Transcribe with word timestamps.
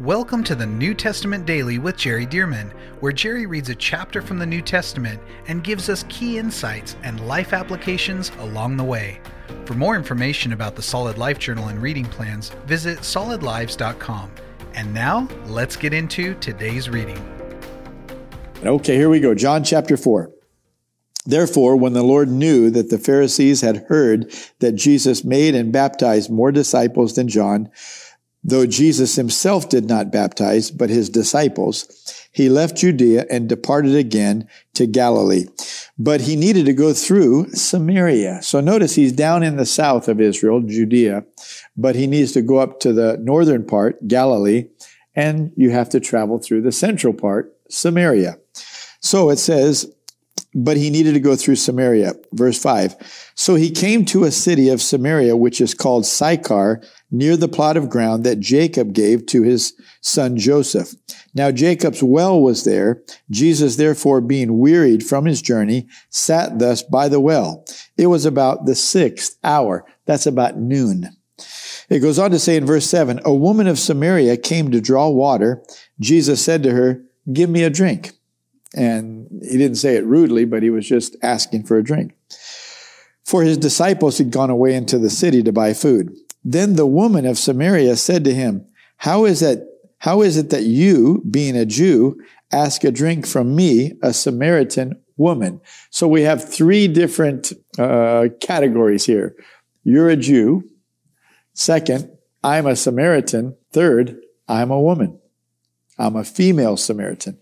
Welcome 0.00 0.42
to 0.44 0.54
the 0.54 0.64
New 0.64 0.94
Testament 0.94 1.44
Daily 1.44 1.78
with 1.78 1.98
Jerry 1.98 2.24
Dirmann, 2.24 2.72
where 3.00 3.12
Jerry 3.12 3.44
reads 3.44 3.68
a 3.68 3.74
chapter 3.74 4.22
from 4.22 4.38
the 4.38 4.46
New 4.46 4.62
Testament 4.62 5.20
and 5.48 5.62
gives 5.62 5.90
us 5.90 6.06
key 6.08 6.38
insights 6.38 6.96
and 7.02 7.28
life 7.28 7.52
applications 7.52 8.32
along 8.38 8.78
the 8.78 8.84
way. 8.84 9.20
For 9.66 9.74
more 9.74 9.94
information 9.94 10.54
about 10.54 10.76
the 10.76 10.82
Solid 10.82 11.18
Life 11.18 11.38
Journal 11.38 11.68
and 11.68 11.80
reading 11.80 12.06
plans, 12.06 12.48
visit 12.64 13.00
solidlives.com. 13.00 14.30
And 14.72 14.94
now, 14.94 15.28
let's 15.44 15.76
get 15.76 15.92
into 15.92 16.34
today's 16.36 16.88
reading. 16.88 17.20
Okay, 18.64 18.96
here 18.96 19.10
we 19.10 19.20
go. 19.20 19.34
John 19.34 19.62
chapter 19.62 19.98
4. 19.98 20.32
Therefore, 21.26 21.76
when 21.76 21.92
the 21.92 22.02
Lord 22.02 22.30
knew 22.30 22.70
that 22.70 22.88
the 22.88 22.98
Pharisees 22.98 23.60
had 23.60 23.84
heard 23.88 24.32
that 24.60 24.72
Jesus 24.72 25.22
made 25.22 25.54
and 25.54 25.70
baptized 25.70 26.30
more 26.30 26.50
disciples 26.50 27.14
than 27.14 27.28
John, 27.28 27.70
Though 28.44 28.66
Jesus 28.66 29.14
himself 29.14 29.68
did 29.68 29.88
not 29.88 30.10
baptize, 30.10 30.70
but 30.70 30.90
his 30.90 31.08
disciples, 31.08 31.86
he 32.32 32.48
left 32.48 32.76
Judea 32.76 33.26
and 33.30 33.48
departed 33.48 33.94
again 33.94 34.48
to 34.74 34.86
Galilee. 34.86 35.44
But 35.98 36.22
he 36.22 36.34
needed 36.34 36.66
to 36.66 36.72
go 36.72 36.92
through 36.92 37.50
Samaria. 37.50 38.42
So 38.42 38.60
notice 38.60 38.94
he's 38.94 39.12
down 39.12 39.42
in 39.42 39.56
the 39.56 39.66
south 39.66 40.08
of 40.08 40.20
Israel, 40.20 40.60
Judea, 40.60 41.24
but 41.76 41.94
he 41.94 42.06
needs 42.06 42.32
to 42.32 42.42
go 42.42 42.58
up 42.58 42.80
to 42.80 42.92
the 42.92 43.16
northern 43.20 43.64
part, 43.64 44.08
Galilee, 44.08 44.68
and 45.14 45.52
you 45.56 45.70
have 45.70 45.88
to 45.90 46.00
travel 46.00 46.38
through 46.38 46.62
the 46.62 46.72
central 46.72 47.12
part, 47.12 47.54
Samaria. 47.68 48.38
So 49.00 49.30
it 49.30 49.38
says, 49.38 49.92
but 50.54 50.76
he 50.76 50.90
needed 50.90 51.14
to 51.14 51.20
go 51.20 51.36
through 51.36 51.56
Samaria. 51.56 52.14
Verse 52.32 52.60
5. 52.60 53.32
So 53.34 53.54
he 53.54 53.70
came 53.70 54.04
to 54.06 54.24
a 54.24 54.30
city 54.30 54.68
of 54.68 54.82
Samaria, 54.82 55.36
which 55.36 55.60
is 55.60 55.74
called 55.74 56.04
Sychar, 56.04 56.82
near 57.10 57.36
the 57.36 57.48
plot 57.48 57.76
of 57.76 57.88
ground 57.88 58.24
that 58.24 58.40
Jacob 58.40 58.92
gave 58.92 59.26
to 59.26 59.42
his 59.42 59.74
son 60.00 60.36
Joseph. 60.36 60.94
Now 61.34 61.50
Jacob's 61.50 62.02
well 62.02 62.40
was 62.40 62.64
there. 62.64 63.02
Jesus, 63.30 63.76
therefore, 63.76 64.20
being 64.20 64.58
wearied 64.58 65.02
from 65.02 65.24
his 65.24 65.40
journey, 65.40 65.88
sat 66.10 66.58
thus 66.58 66.82
by 66.82 67.08
the 67.08 67.20
well. 67.20 67.64
It 67.96 68.08
was 68.08 68.26
about 68.26 68.66
the 68.66 68.74
sixth 68.74 69.38
hour. 69.42 69.86
That's 70.06 70.26
about 70.26 70.58
noon. 70.58 71.08
It 71.88 72.00
goes 72.00 72.18
on 72.18 72.30
to 72.30 72.38
say 72.38 72.56
in 72.56 72.66
verse 72.66 72.86
7 72.86 73.20
A 73.24 73.34
woman 73.34 73.66
of 73.66 73.78
Samaria 73.78 74.36
came 74.36 74.70
to 74.70 74.80
draw 74.80 75.08
water. 75.08 75.62
Jesus 76.00 76.44
said 76.44 76.62
to 76.62 76.72
her, 76.72 77.04
Give 77.32 77.48
me 77.48 77.62
a 77.62 77.70
drink. 77.70 78.12
And 78.74 79.28
he 79.42 79.58
didn't 79.58 79.76
say 79.76 79.96
it 79.96 80.04
rudely, 80.04 80.44
but 80.44 80.62
he 80.62 80.70
was 80.70 80.88
just 80.88 81.16
asking 81.22 81.64
for 81.64 81.76
a 81.76 81.84
drink. 81.84 82.14
For 83.24 83.42
his 83.42 83.58
disciples 83.58 84.18
had 84.18 84.30
gone 84.30 84.50
away 84.50 84.74
into 84.74 84.98
the 84.98 85.10
city 85.10 85.42
to 85.42 85.52
buy 85.52 85.74
food. 85.74 86.14
Then 86.44 86.74
the 86.74 86.86
woman 86.86 87.26
of 87.26 87.38
Samaria 87.38 87.96
said 87.96 88.24
to 88.24 88.34
him, 88.34 88.66
How 88.98 89.24
is 89.24 89.42
it, 89.42 89.64
how 89.98 90.22
is 90.22 90.36
it 90.36 90.50
that 90.50 90.64
you, 90.64 91.22
being 91.30 91.56
a 91.56 91.64
Jew, 91.64 92.20
ask 92.50 92.82
a 92.84 92.90
drink 92.90 93.26
from 93.26 93.54
me, 93.54 93.92
a 94.02 94.12
Samaritan 94.12 95.00
woman? 95.16 95.60
So 95.90 96.08
we 96.08 96.22
have 96.22 96.52
three 96.52 96.88
different 96.88 97.52
uh, 97.78 98.28
categories 98.40 99.04
here. 99.04 99.36
You're 99.84 100.08
a 100.08 100.16
Jew. 100.16 100.68
Second, 101.54 102.10
I'm 102.42 102.66
a 102.66 102.76
Samaritan. 102.76 103.56
Third, 103.72 104.16
I'm 104.48 104.70
a 104.70 104.80
woman. 104.80 105.20
I'm 105.98 106.16
a 106.16 106.24
female 106.24 106.76
Samaritan. 106.76 107.38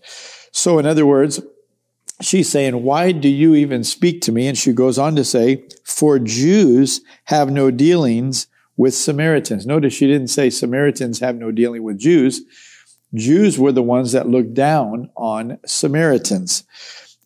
So, 0.61 0.77
in 0.77 0.85
other 0.85 1.07
words, 1.07 1.41
she's 2.21 2.47
saying, 2.47 2.83
Why 2.83 3.13
do 3.13 3.27
you 3.27 3.55
even 3.55 3.83
speak 3.83 4.21
to 4.21 4.31
me? 4.31 4.47
And 4.47 4.55
she 4.55 4.73
goes 4.73 4.99
on 4.99 5.15
to 5.15 5.25
say, 5.25 5.63
For 5.83 6.19
Jews 6.19 7.01
have 7.23 7.49
no 7.49 7.71
dealings 7.71 8.45
with 8.77 8.93
Samaritans. 8.93 9.65
Notice 9.65 9.91
she 9.91 10.05
didn't 10.05 10.27
say 10.27 10.51
Samaritans 10.51 11.19
have 11.19 11.35
no 11.35 11.49
dealing 11.49 11.81
with 11.81 11.97
Jews. 11.97 12.41
Jews 13.15 13.57
were 13.57 13.71
the 13.71 13.81
ones 13.81 14.11
that 14.11 14.29
looked 14.29 14.53
down 14.53 15.09
on 15.17 15.57
Samaritans. 15.65 16.63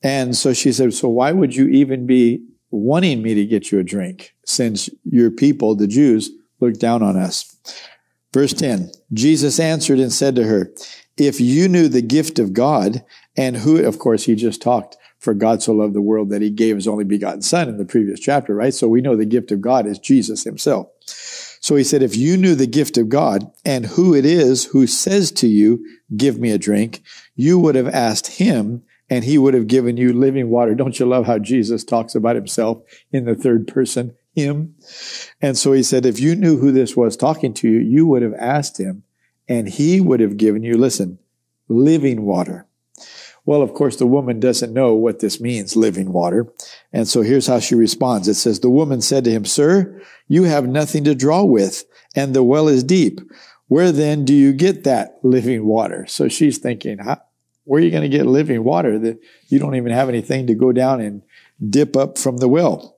And 0.02 0.33
so 0.33 0.53
she 0.53 0.72
said, 0.72 0.94
So 0.94 1.09
why 1.09 1.33
would 1.33 1.58
you 1.58 1.67
even 1.67 2.08
be 2.08 2.41
wanting 2.72 3.22
me 3.22 3.34
to 3.34 3.45
get 3.45 3.69
you 3.69 3.79
a 3.79 3.84
drink 3.84 4.34
since 4.45 4.90
your 5.03 5.29
people, 5.29 5.75
the 5.75 5.88
Jews, 5.88 6.31
look 6.62 6.79
down 6.79 7.03
on 7.03 7.18
us? 7.18 7.53
Verse 8.34 8.53
10 8.53 8.91
Jesus 9.12 9.59
answered 9.59 10.00
and 10.00 10.13
said 10.13 10.38
to 10.38 10.45
her, 10.45 10.72
if 11.18 11.40
you 11.40 11.68
knew 11.68 11.88
the 11.88 12.01
gift 12.01 12.40
of 12.40 12.53
God 12.53 13.03
and 13.38 13.57
who, 13.57 13.84
of 13.84 14.00
course, 14.00 14.23
he 14.25 14.35
just 14.35 14.62
talked 14.62 14.97
for 15.19 15.34
God 15.34 15.62
so 15.62 15.73
loved 15.73 15.94
the 15.94 16.01
world 16.01 16.29
that 16.29 16.41
he 16.41 16.50
gave 16.50 16.75
his 16.75 16.88
only 16.88 17.03
begotten 17.03 17.41
son 17.41 17.68
in 17.68 17.78
the 17.78 17.85
previous 17.85 18.19
chapter, 18.19 18.53
right? 18.53 18.73
So 18.73 18.88
we 18.88 19.01
know 19.01 19.16
the 19.16 19.25
gift 19.25 19.51
of 19.51 19.62
God 19.62 19.88
is 19.88 19.97
Jesus 20.00 20.44
himself. 20.44 20.90
So 21.06 21.75
he 21.75 21.84
said, 21.84 22.03
if 22.03 22.16
you 22.16 22.38
knew 22.38 22.53
the 22.53 22.68
gift 22.68 22.97
of 22.97 23.09
God 23.09 23.51
and 23.66 23.85
who 23.85 24.13
it 24.13 24.25
is 24.25 24.66
who 24.66 24.85
says 24.85 25.31
to 25.34 25.47
you, 25.47 25.84
give 26.16 26.40
me 26.40 26.51
a 26.51 26.59
drink, 26.59 27.01
you 27.35 27.57
would 27.57 27.75
have 27.75 27.88
asked 27.88 28.28
him 28.38 28.84
and 29.09 29.24
he 29.24 29.38
would 29.38 29.53
have 29.53 29.68
given 29.68 29.97
you 29.97 30.13
living 30.13 30.50
water. 30.50 30.75
Don't 30.75 31.00
you 31.00 31.07
love 31.07 31.25
how 31.25 31.40
Jesus 31.40 31.84
talks 31.84 32.13
about 32.13 32.35
himself 32.35 32.84
in 33.12 33.25
the 33.25 33.35
third 33.35 33.68
person, 33.68 34.16
him? 34.35 34.75
And 35.41 35.57
so 35.57 35.74
he 35.74 35.81
said, 35.81 36.06
if 36.06 36.19
you 36.19 36.35
knew 36.35 36.57
who 36.57 36.72
this 36.72 36.95
was 36.95 37.18
talking 37.18 37.53
to 37.56 37.68
you, 37.68 37.79
you 37.79 38.06
would 38.06 38.22
have 38.22 38.35
asked 38.35 38.79
him 38.79 39.03
and 39.47 39.68
he 39.68 40.00
would 40.00 40.19
have 40.19 40.38
given 40.38 40.62
you, 40.62 40.78
listen, 40.78 41.18
living 41.68 42.25
water. 42.25 42.68
Well, 43.45 43.61
of 43.61 43.73
course, 43.73 43.97
the 43.97 44.07
woman 44.07 44.39
doesn't 44.39 44.73
know 44.73 44.95
what 44.95 45.19
this 45.19 45.39
means, 45.39 45.75
living 45.75 46.11
water. 46.11 46.47
And 46.91 47.07
so 47.07 47.22
here's 47.22 47.47
how 47.47 47.59
she 47.59 47.75
responds. 47.75 48.28
It 48.28 48.33
says, 48.33 48.59
the 48.59 48.69
woman 48.69 49.01
said 49.01 49.23
to 49.25 49.31
him, 49.31 49.45
sir, 49.45 50.01
you 50.28 50.44
have 50.44 50.67
nothing 50.67 51.03
to 51.03 51.13
draw 51.13 51.44
with 51.44 51.83
and 52.16 52.33
the 52.33 52.44
well 52.44 52.67
is 52.67 52.83
deep. 52.83 53.22
Where 53.67 53.91
then 53.91 54.25
do 54.25 54.33
you 54.33 54.51
get 54.53 54.83
that 54.83 55.19
living 55.23 55.66
water? 55.66 56.06
So 56.07 56.28
she's 56.28 56.57
thinking, 56.57 57.00
where 57.66 57.79
are 57.79 57.83
you 57.83 57.91
going 57.91 58.09
to 58.09 58.17
get 58.17 58.25
living 58.25 58.63
water 58.63 58.97
that 59.00 59.19
you 59.47 59.59
don't 59.59 59.75
even 59.75 59.91
have 59.91 60.09
anything 60.09 60.47
to 60.47 60.56
go 60.56 60.72
down 60.72 61.01
and 61.01 61.22
dip 61.67 61.95
up 61.95 62.17
from 62.17 62.38
the 62.38 62.47
well? 62.47 62.97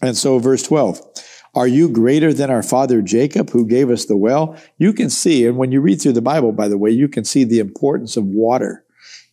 And 0.00 0.16
so 0.16 0.38
verse 0.38 0.62
12, 0.62 1.00
are 1.54 1.66
you 1.66 1.88
greater 1.88 2.32
than 2.32 2.50
our 2.50 2.62
father 2.62 3.02
Jacob 3.02 3.50
who 3.50 3.66
gave 3.66 3.90
us 3.90 4.04
the 4.04 4.16
well? 4.16 4.56
You 4.78 4.92
can 4.92 5.10
see, 5.10 5.46
and 5.46 5.56
when 5.56 5.72
you 5.72 5.80
read 5.80 6.00
through 6.00 6.12
the 6.12 6.22
Bible, 6.22 6.52
by 6.52 6.68
the 6.68 6.78
way, 6.78 6.90
you 6.90 7.08
can 7.08 7.24
see 7.24 7.42
the 7.42 7.58
importance 7.58 8.16
of 8.16 8.24
water. 8.24 8.84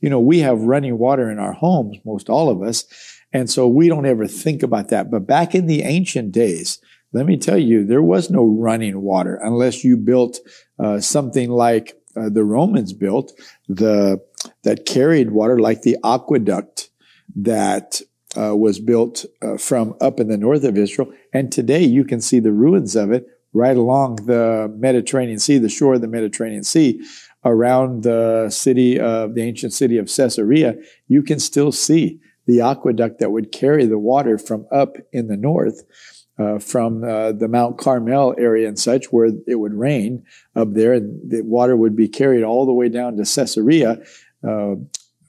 You 0.05 0.11
know, 0.11 0.19
we 0.19 0.41
have 0.41 0.61
running 0.61 0.99
water 0.99 1.31
in 1.31 1.39
our 1.39 1.53
homes, 1.53 1.97
most 2.05 2.29
all 2.29 2.51
of 2.51 2.61
us, 2.61 2.85
and 3.33 3.49
so 3.49 3.67
we 3.67 3.87
don't 3.87 4.05
ever 4.05 4.27
think 4.27 4.61
about 4.61 4.89
that. 4.89 5.09
But 5.09 5.25
back 5.25 5.55
in 5.55 5.65
the 5.65 5.81
ancient 5.81 6.31
days, 6.31 6.77
let 7.11 7.25
me 7.25 7.37
tell 7.37 7.57
you, 7.57 7.83
there 7.83 8.03
was 8.03 8.29
no 8.29 8.45
running 8.45 9.01
water 9.01 9.39
unless 9.41 9.83
you 9.83 9.97
built 9.97 10.37
uh, 10.77 10.99
something 10.99 11.49
like 11.49 11.95
uh, 12.15 12.29
the 12.29 12.43
Romans 12.43 12.93
built, 12.93 13.33
the 13.67 14.21
that 14.61 14.85
carried 14.85 15.31
water, 15.31 15.57
like 15.57 15.81
the 15.81 15.97
aqueduct 16.03 16.91
that 17.35 17.99
uh, 18.37 18.55
was 18.55 18.79
built 18.79 19.25
uh, 19.41 19.57
from 19.57 19.95
up 20.01 20.19
in 20.19 20.27
the 20.27 20.37
north 20.37 20.65
of 20.65 20.77
Israel. 20.77 21.11
And 21.33 21.51
today 21.51 21.83
you 21.83 22.03
can 22.05 22.21
see 22.21 22.39
the 22.39 22.51
ruins 22.51 22.95
of 22.95 23.11
it 23.11 23.25
right 23.53 23.77
along 23.77 24.17
the 24.27 24.71
Mediterranean 24.77 25.39
Sea, 25.39 25.57
the 25.57 25.69
shore 25.69 25.95
of 25.95 26.01
the 26.01 26.07
Mediterranean 26.07 26.63
Sea, 26.63 27.01
around 27.45 28.03
the 28.03 28.49
city 28.49 28.99
of 28.99 29.35
the 29.35 29.41
ancient 29.43 29.71
city 29.71 29.97
of 29.97 30.07
Caesarea. 30.13 30.75
You 31.07 31.23
can 31.23 31.39
still 31.39 31.71
see 31.71 32.19
the 32.47 32.61
aqueduct 32.61 33.19
that 33.19 33.31
would 33.31 33.51
carry 33.51 33.85
the 33.85 33.99
water 33.99 34.37
from 34.37 34.67
up 34.71 34.97
in 35.13 35.27
the 35.27 35.37
north. 35.37 35.83
Uh, 36.37 36.59
from 36.59 37.01
uh, 37.01 37.31
the 37.31 37.47
Mount 37.47 37.77
Carmel 37.77 38.35
area 38.37 38.67
and 38.67 38.77
such, 38.77 39.05
where 39.05 39.31
it 39.47 39.55
would 39.55 39.73
rain 39.73 40.21
up 40.53 40.73
there, 40.73 40.91
and 40.91 41.31
the 41.31 41.41
water 41.43 41.77
would 41.77 41.95
be 41.95 42.09
carried 42.09 42.43
all 42.43 42.65
the 42.65 42.73
way 42.73 42.89
down 42.89 43.15
to 43.15 43.23
Caesarea, 43.23 44.03
uh, 44.45 44.75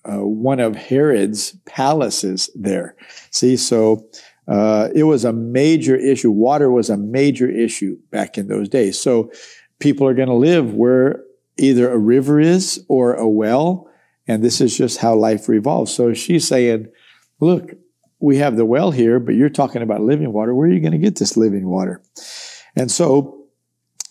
uh, 0.05 0.27
one 0.27 0.59
of 0.59 0.75
Herod's 0.75 1.53
palaces 1.65 2.51
there. 2.57 2.97
See, 3.31 3.57
so 3.57 4.09
uh, 4.49 4.89
it 4.97 5.05
was 5.05 5.25
a 5.25 5.33
major 5.33 5.95
issue. 5.95 6.33
Water 6.33 6.73
was 6.73 6.91
a 6.91 6.97
major 6.97 7.49
issue 7.49 7.99
back 8.11 8.37
in 8.37 8.49
those 8.49 8.69
days. 8.69 8.99
So 8.99 9.31
people 9.79 10.07
are 10.09 10.15
going 10.15 10.29
to 10.29 10.35
live 10.35 10.75
where 10.75 11.23
either 11.59 11.91
a 11.91 11.99
river 11.99 12.41
is 12.41 12.85
or 12.89 13.15
a 13.15 13.29
well, 13.29 13.91
and 14.27 14.43
this 14.43 14.61
is 14.61 14.77
just 14.77 14.99
how 14.99 15.15
life 15.15 15.49
revolves. 15.49 15.95
So 15.95 16.13
she's 16.15 16.47
saying, 16.47 16.89
look, 17.41 17.73
we 18.19 18.39
have 18.39 18.57
the 18.57 18.65
well 18.65 18.91
here, 18.91 19.21
but 19.21 19.35
you're 19.35 19.49
talking 19.49 19.83
about 19.83 20.01
living 20.01 20.33
water. 20.33 20.55
Where 20.55 20.69
are 20.69 20.73
you 20.73 20.81
going 20.81 20.93
to 20.93 20.99
get 20.99 21.17
this 21.17 21.37
living 21.37 21.69
water? 21.69 22.03
And 22.75 22.91
so 22.91 23.37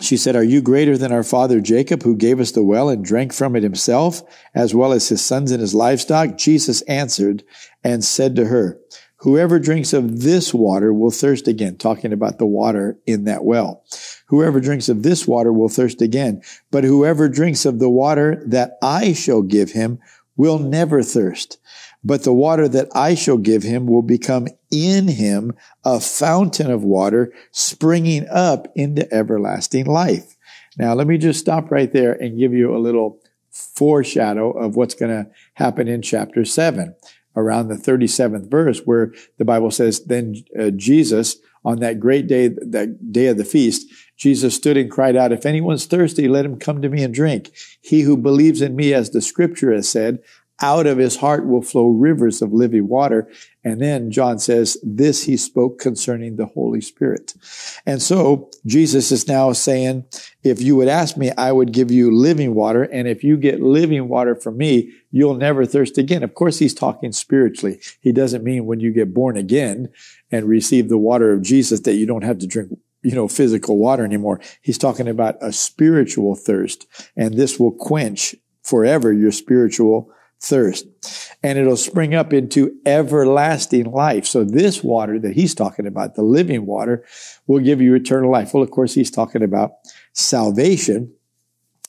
she 0.02 0.18
said, 0.18 0.36
Are 0.36 0.44
you 0.44 0.62
greater 0.62 0.98
than 0.98 1.12
our 1.12 1.24
father 1.24 1.62
Jacob, 1.62 2.04
who 2.04 2.16
gave 2.16 2.40
us 2.40 2.52
the 2.52 2.64
well 2.64 2.90
and 2.90 3.04
drank 3.04 3.34
from 3.34 3.56
it 3.56 3.64
himself, 3.64 4.22
as 4.54 4.76
well 4.76 4.92
as 4.92 5.10
his 5.10 5.24
sons 5.24 5.52
and 5.52 5.62
his 5.62 5.74
livestock? 5.74 6.38
Jesus 6.38 6.82
answered 6.84 7.44
and 7.84 8.04
said 8.04 8.36
to 8.36 8.46
her, 8.46 8.80
Whoever 9.26 9.58
drinks 9.58 9.92
of 9.92 10.22
this 10.22 10.54
water 10.54 10.94
will 10.94 11.10
thirst 11.10 11.48
again, 11.48 11.78
talking 11.78 12.14
about 12.14 12.38
the 12.38 12.46
water 12.46 13.00
in 13.08 13.24
that 13.24 13.44
well. 13.44 13.84
Whoever 14.28 14.60
drinks 14.60 14.88
of 14.88 15.02
this 15.02 15.28
water 15.28 15.52
will 15.52 15.68
thirst 15.68 16.00
again, 16.00 16.44
but 16.70 16.84
whoever 16.84 17.28
drinks 17.28 17.66
of 17.66 17.80
the 17.80 17.90
water 17.90 18.44
that 18.46 18.78
I 18.84 19.14
shall 19.14 19.42
give 19.42 19.72
him 19.72 19.98
will 20.38 20.60
never 20.60 21.02
thirst. 21.02 21.58
But 22.04 22.24
the 22.24 22.36
water 22.36 22.68
that 22.68 22.90
I 22.94 23.16
shall 23.16 23.40
give 23.40 23.64
him 23.64 23.88
will 23.88 24.04
become 24.04 24.48
in 24.70 25.08
him 25.08 25.54
a 25.84 26.00
fountain 26.00 26.70
of 26.70 26.84
water 26.84 27.34
springing 27.50 28.28
up 28.30 28.68
into 28.76 29.12
everlasting 29.12 29.88
life. 29.88 30.38
Now, 30.78 30.94
let 30.94 31.08
me 31.08 31.18
just 31.18 31.40
stop 31.40 31.72
right 31.72 31.92
there 31.92 32.14
and 32.14 32.38
give 32.38 32.54
you 32.54 32.76
a 32.76 32.78
little 32.78 33.20
foreshadow 33.50 34.52
of 34.52 34.76
what's 34.76 34.94
going 34.94 35.10
to 35.10 35.32
happen 35.56 35.88
in 35.88 36.04
chapter 36.04 36.46
7, 36.46 36.94
around 37.36 37.68
the 37.68 37.76
37th 37.76 38.50
verse, 38.50 38.82
where 38.86 39.14
the 39.38 39.46
Bible 39.46 39.72
says, 39.72 40.06
Then 40.06 40.36
uh, 40.60 40.72
Jesus, 40.72 41.38
on 41.64 41.80
that 41.80 42.00
great 42.00 42.28
day, 42.28 42.48
that 42.48 43.12
day 43.12 43.28
of 43.28 43.38
the 43.38 43.46
feast, 43.46 43.88
Jesus 44.18 44.56
stood 44.56 44.78
and 44.78 44.90
cried 44.90 45.16
out, 45.16 45.32
If 45.32 45.46
anyone's 45.46 45.86
thirsty, 45.86 46.28
let 46.28 46.46
him 46.46 46.58
come 46.58 46.82
to 46.82 46.90
me 46.90 47.04
and 47.04 47.14
drink. 47.14 47.52
He 47.82 48.02
who 48.02 48.18
believes 48.18 48.62
in 48.62 48.76
me, 48.76 48.94
as 48.94 49.10
the 49.10 49.22
scripture 49.22 49.74
has 49.74 49.90
said, 49.90 50.20
out 50.62 50.88
of 50.88 50.98
his 50.98 51.18
heart 51.18 51.46
will 51.46 51.62
flow 51.62 51.88
rivers 51.88 52.42
of 52.42 52.54
living 52.54 52.88
water. 52.88 53.30
And 53.64 53.82
then 53.82 54.12
John 54.12 54.40
says, 54.40 54.78
this 54.84 55.24
he 55.24 55.36
spoke 55.36 55.80
concerning 55.80 56.36
the 56.36 56.46
Holy 56.46 56.82
Spirit. 56.82 57.34
And 57.86 58.02
so 58.02 58.50
Jesus 58.66 59.12
is 59.12 59.28
now 59.28 59.52
saying, 59.52 60.06
if 60.44 60.62
you 60.62 60.76
would 60.76 60.88
ask 60.88 61.18
me, 61.18 61.32
I 61.38 61.52
would 61.52 61.74
give 61.74 61.92
you 61.92 62.16
living 62.16 62.56
water. 62.56 62.84
And 62.84 63.08
if 63.08 63.24
you 63.24 63.36
get 63.38 63.62
living 63.62 64.08
water 64.08 64.36
from 64.36 64.58
me, 64.58 64.94
you'll 65.12 65.36
never 65.36 65.66
thirst 65.66 65.98
again. 65.98 66.24
Of 66.24 66.36
course, 66.36 66.60
he's 66.60 66.74
talking 66.74 67.12
spiritually. 67.12 67.82
He 68.00 68.12
doesn't 68.12 68.44
mean 68.44 68.66
when 68.66 68.80
you 68.80 68.94
get 68.94 69.14
born 69.14 69.36
again 69.36 69.90
and 70.32 70.48
receive 70.48 70.88
the 70.88 70.98
water 70.98 71.34
of 71.34 71.42
Jesus 71.42 71.82
that 71.82 71.96
you 71.96 72.06
don't 72.06 72.24
have 72.24 72.38
to 72.40 72.48
drink 72.48 72.72
you 73.04 73.14
know, 73.14 73.28
physical 73.28 73.78
water 73.78 74.04
anymore. 74.04 74.42
He's 74.64 74.80
talking 74.80 75.08
about 75.08 75.36
a 75.40 75.54
spiritual 75.54 76.34
thirst, 76.34 76.88
and 77.16 77.36
this 77.36 77.60
will 77.60 77.72
quench 77.72 78.34
forever 78.64 79.14
your 79.14 79.32
spiritual 79.32 80.12
thirst 80.46 80.86
and 81.44 81.58
it'll 81.58 81.78
spring 81.78 82.14
up 82.14 82.34
into 82.34 82.76
everlasting 82.86 83.92
life. 83.92 84.26
So 84.26 84.44
this 84.44 84.84
water 84.84 85.20
that 85.20 85.34
he's 85.34 85.56
talking 85.56 85.88
about, 85.88 86.16
the 86.16 86.24
living 86.24 86.66
water, 86.66 87.06
will 87.48 87.60
give 87.60 87.82
you 87.82 87.94
eternal 87.96 88.32
life. 88.32 88.54
Well, 88.54 88.64
of 88.64 88.72
course, 88.72 88.94
he's 88.94 89.12
talking 89.12 89.44
about 89.44 89.74
salvation, 90.14 91.14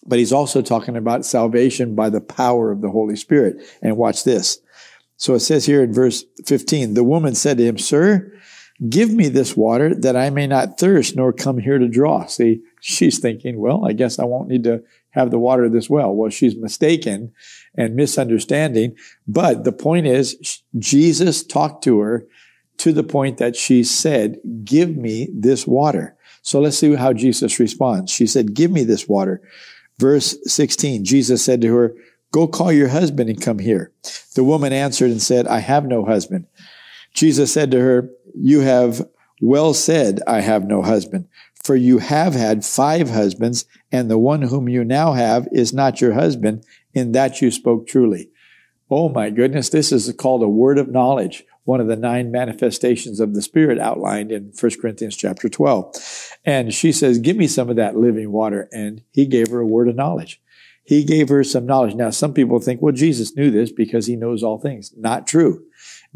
but 0.07 0.19
he's 0.19 0.33
also 0.33 0.63
talking 0.63 0.97
about 0.97 1.25
salvation 1.25 1.95
by 1.95 2.11
the 2.11 2.21
power 2.21 2.71
of 2.71 2.81
the 2.81 2.91
Holy 2.91 3.17
Spirit. 3.17 3.57
And 3.83 3.97
watch 3.97 4.25
this. 4.25 4.59
So 5.17 5.35
it 5.35 5.41
says 5.41 5.65
here 5.67 5.83
in 5.83 5.93
verse 5.93 6.25
15, 6.45 6.95
the 6.95 7.05
woman 7.05 7.35
said 7.35 7.57
to 7.59 7.65
him, 7.65 7.79
sir, 7.79 8.33
give 8.91 9.11
me 9.11 9.29
this 9.29 9.57
water 9.57 9.95
that 9.95 10.17
I 10.17 10.29
may 10.31 10.47
not 10.47 10.79
thirst 10.79 11.17
nor 11.17 11.33
come 11.33 11.59
here 11.59 11.79
to 11.79 11.89
draw. 11.89 12.27
See, 12.27 12.63
she's 12.81 13.19
thinking, 13.19 13.59
well, 13.59 13.87
I 13.87 13.93
guess 13.93 14.19
I 14.19 14.25
won't 14.25 14.49
need 14.49 14.65
to 14.65 14.83
have 15.17 15.31
the 15.31 15.39
water 15.39 15.65
of 15.65 15.73
this 15.73 15.91
well. 15.91 16.15
Well, 16.15 16.31
she's 16.31 16.57
mistaken 16.57 17.33
and 17.77 17.97
misunderstanding. 17.97 18.95
But 19.27 19.65
the 19.65 19.73
point 19.73 20.07
is, 20.07 20.63
Jesus 20.79 21.43
talked 21.43 21.83
to 21.85 21.99
her 22.01 22.27
to 22.79 22.93
the 22.93 23.03
point 23.03 23.39
that 23.39 23.57
she 23.57 23.83
said, 23.83 24.37
give 24.63 24.95
me 24.97 25.29
this 25.35 25.67
water. 25.67 26.17
So 26.43 26.61
let's 26.61 26.79
see 26.79 26.95
how 26.95 27.15
Jesus 27.15 27.59
responds. 27.59 28.13
She 28.13 28.27
said, 28.27 28.55
give 28.55 28.71
me 28.71 28.85
this 28.85 29.09
water. 29.09 29.41
Verse 29.99 30.37
16, 30.45 31.05
Jesus 31.05 31.43
said 31.43 31.63
to 31.63 31.75
her, 31.75 31.95
go 32.31 32.47
call 32.47 32.71
your 32.71 32.89
husband 32.89 33.31
and 33.31 33.41
come 33.41 33.59
here. 33.59 33.93
The 34.35 34.45
woman 34.45 34.73
answered 34.73 35.11
and 35.11 35.23
said, 35.23 35.47
I 35.47 35.61
have 35.61 35.87
no 35.87 36.05
husband. 36.05 36.47
Jesus 37.15 37.53
said 37.53 37.71
to 37.71 37.81
her, 37.81 38.11
you 38.35 38.61
have 38.61 39.03
well 39.41 39.73
said, 39.73 40.21
I 40.27 40.41
have 40.41 40.67
no 40.67 40.83
husband. 40.83 41.29
For 41.67 41.75
you 41.75 41.99
have 41.99 42.35
had 42.35 42.65
five 42.65 43.11
husbands, 43.11 43.65
and 43.91 44.09
the 44.09 44.19
one 44.19 44.43
whom 44.43 44.69
you 44.69 44.85
now 44.85 45.15
have 45.15 45.49
is 45.51 45.73
not 45.73 46.01
your 46.01 46.13
husband. 46.13 46.65
In 46.95 47.11
that 47.11 47.43
you 47.43 47.51
spoke 47.51 47.89
truly. 47.89 48.31
Oh 48.89 49.09
my 49.09 49.31
goodness, 49.31 49.69
this 49.69 49.91
is 49.91 50.11
called 50.13 50.45
a 50.45 50.49
word 50.49 50.79
of 50.79 50.89
knowledge, 50.89 51.43
one 51.65 51.81
of 51.81 51.89
the 51.89 51.97
nine 51.97 52.31
manifestations 52.31 53.19
of 53.19 53.35
the 53.35 53.43
Spirit 53.43 53.81
outlined 53.81 54.31
in 54.31 54.53
1 54.59 54.73
Corinthians 54.81 55.17
chapter 55.17 55.49
12. 55.49 56.37
And 56.45 56.73
she 56.73 56.93
says, 56.93 57.19
Give 57.19 57.37
me 57.37 57.49
some 57.49 57.69
of 57.69 57.75
that 57.75 57.97
living 57.97 58.31
water. 58.31 58.69
And 58.71 59.03
he 59.11 59.27
gave 59.27 59.49
her 59.49 59.59
a 59.59 59.67
word 59.67 59.89
of 59.89 59.97
knowledge. 59.97 60.41
He 60.85 61.03
gave 61.03 61.29
her 61.31 61.43
some 61.43 61.67
knowledge. 61.67 61.97
Now, 61.97 62.11
some 62.11 62.33
people 62.33 62.61
think, 62.61 62.81
well, 62.81 62.95
Jesus 62.95 63.37
knew 63.37 63.51
this 63.51 63.73
because 63.73 64.07
he 64.07 64.15
knows 64.15 64.45
all 64.45 64.61
things. 64.61 64.93
Not 64.97 65.27
true. 65.27 65.65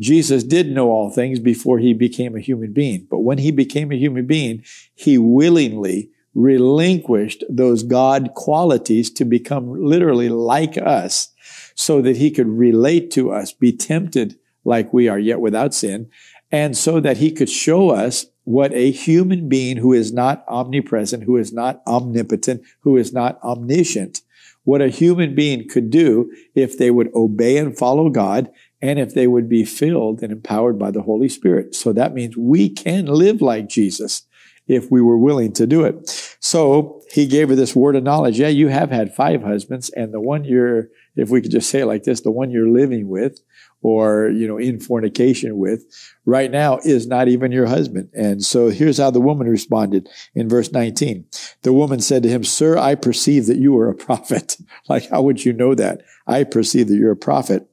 Jesus 0.01 0.43
did 0.43 0.71
know 0.71 0.91
all 0.91 1.11
things 1.11 1.39
before 1.39 1.79
he 1.79 1.93
became 1.93 2.35
a 2.35 2.41
human 2.41 2.73
being. 2.73 3.07
But 3.11 3.21
when 3.21 3.39
he 3.39 3.51
became 3.51 3.93
a 3.93 3.99
human 3.99 4.27
being, 4.27 4.65
he 4.95 5.19
willingly 5.19 6.11
relinquished 6.35 7.45
those 7.49 7.83
God 7.83 8.33
qualities 8.35 9.11
to 9.13 9.25
become 9.25 9.73
literally 9.85 10.29
like 10.29 10.79
us 10.79 11.33
so 11.75 12.01
that 12.03 12.17
he 12.17 12.31
could 12.31 12.49
relate 12.49 13.11
to 13.13 13.31
us, 13.31 13.53
be 13.53 13.73
tempted 13.73 14.39
like 14.65 14.93
we 14.93 15.09
are, 15.09 15.19
yet 15.19 15.41
without 15.41 15.75
sin, 15.75 16.09
and 16.51 16.77
so 16.77 17.01
that 17.01 17.19
he 17.19 17.31
could 17.31 17.49
show 17.49 17.91
us 17.91 18.27
what 18.45 18.73
a 18.73 18.91
human 18.91 19.49
being 19.49 19.77
who 19.77 19.93
is 19.93 20.13
not 20.13 20.45
omnipresent, 20.49 21.25
who 21.25 21.37
is 21.37 21.53
not 21.53 21.83
omnipotent, 21.87 22.63
who 22.81 22.97
is 22.97 23.13
not 23.13 23.43
omniscient, 23.43 24.23
what 24.65 24.83
a 24.83 24.89
human 24.89 25.35
being 25.35 25.69
could 25.69 25.91
do 25.91 26.31
if 26.55 26.77
they 26.77 26.91
would 26.91 27.11
obey 27.15 27.57
and 27.57 27.77
follow 27.77 28.09
God 28.11 28.51
and 28.83 28.99
if 28.99 29.15
they 29.15 29.27
would 29.27 29.49
be 29.49 29.65
filled 29.65 30.23
and 30.23 30.33
empowered 30.33 30.79
by 30.79 30.91
the 30.91 31.03
Holy 31.03 31.29
Spirit. 31.29 31.75
So 31.75 31.93
that 31.93 32.15
means 32.15 32.37
we 32.37 32.69
can 32.69 33.07
live 33.07 33.43
like 33.43 33.69
Jesus 33.69 34.27
if 34.67 34.91
we 34.91 35.03
were 35.03 35.19
willing 35.19 35.53
to 35.53 35.67
do 35.67 35.85
it. 35.85 36.37
So 36.41 37.03
he 37.11 37.27
gave 37.27 37.49
her 37.49 37.55
this 37.55 37.75
word 37.75 37.97
of 37.97 38.05
knowledge. 38.05 38.39
Yeah, 38.39 38.49
you 38.49 38.69
have 38.69 38.91
had 38.91 39.15
five 39.15 39.43
husbands, 39.43 39.91
and 39.91 40.15
the 40.15 40.21
one 40.21 40.45
you're, 40.45 40.89
if 41.17 41.29
we 41.29 41.41
could 41.41 41.51
just 41.51 41.69
say 41.69 41.81
it 41.81 41.87
like 41.87 42.05
this, 42.05 42.21
the 42.21 42.31
one 42.31 42.51
you're 42.51 42.71
living 42.71 43.09
with 43.09 43.41
or, 43.83 44.29
you 44.31 44.47
know, 44.47 44.59
in 44.59 44.79
fornication 44.79 45.57
with 45.57 45.85
right 46.27 46.51
now 46.51 46.79
is 46.85 47.07
not 47.07 47.29
even 47.29 47.51
your 47.51 47.67
husband. 47.67 48.11
And 48.13 48.43
so 48.43 48.69
here's 48.69 48.99
how 48.99 49.11
the 49.11 49.21
woman 49.21 49.49
responded 49.49 50.09
in 50.35 50.49
verse 50.49 50.71
19. 50.71 51.25
The 51.63 51.73
woman 51.73 52.01
said 52.01 52.23
to 52.25 52.29
him, 52.29 52.45
Sir, 52.45 52.77
I 52.77 52.95
perceive 52.95 53.47
that 53.47 53.59
you 53.59 53.77
are 53.79 53.89
a 53.89 53.95
prophet. 53.95 54.57
like, 54.89 55.09
how 55.11 55.23
would 55.23 55.45
you 55.45 55.53
know 55.53 55.75
that? 55.75 56.03
I 56.27 56.45
perceive 56.45 56.89
that 56.89 56.97
you're 56.97 57.13
a 57.13 57.17
prophet. 57.17 57.67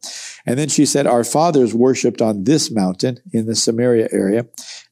And 0.46 0.58
then 0.58 0.70
she 0.70 0.86
said, 0.86 1.08
Our 1.08 1.24
fathers 1.24 1.74
worshiped 1.74 2.22
on 2.22 2.46
this 2.46 2.72
mountain 2.72 3.20
in 3.34 3.46
the 3.46 3.56
Samaria 3.56 4.08
area. 4.12 4.48